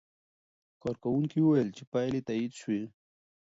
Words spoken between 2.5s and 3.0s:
شوې.